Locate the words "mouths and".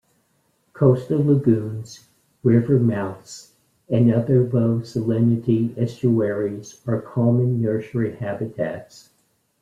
2.79-4.11